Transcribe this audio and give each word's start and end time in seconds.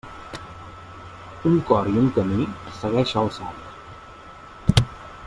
Un 1.49 1.59
cor 1.67 1.91
i 1.91 1.93
un 2.03 2.09
camí 2.15 2.49
segueix 2.79 3.15
el 3.25 3.31
savi. 3.39 4.83